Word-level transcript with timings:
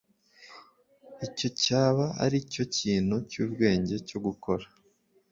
Icyo 1.27 1.47
cyaba 1.63 2.05
aricyo 2.23 2.63
kintu 2.77 3.15
cyubwenge 3.29 3.95
cyo 4.07 4.17
gukora 4.25 4.65